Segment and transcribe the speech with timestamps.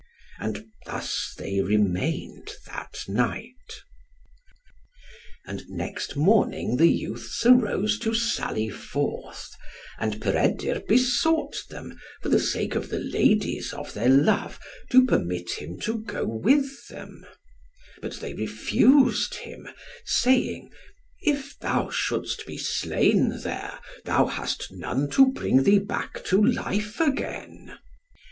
[0.39, 3.53] And thus they remained that night.
[5.45, 9.51] And next morning the youths arose to sally forth,
[9.99, 14.59] and Peredur besought them, for the sake of the ladies of their love,
[14.89, 17.23] to permit him to go with them;
[18.01, 19.67] but they refused him,
[20.03, 20.71] saying,
[21.21, 26.99] "If thou shouldst be slain there, thou hast none to bring thee back to life
[26.99, 27.77] again."